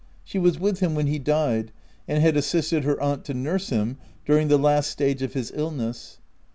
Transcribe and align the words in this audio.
She 0.23 0.39
was 0.39 0.59
with 0.59 0.79
him 0.79 0.95
when 0.95 1.05
he 1.05 1.19
died, 1.19 1.71
and 2.07 2.23
had 2.23 2.35
assisted 2.35 2.83
her 2.85 2.99
aunt 2.99 3.23
to 3.25 3.35
nurse 3.35 3.69
him 3.69 3.97
during 4.25 4.47
the 4.47 4.57
last 4.57 4.89
stage 4.89 5.21
of 5.21 5.33
his 5.33 5.51
illness. 5.55 6.17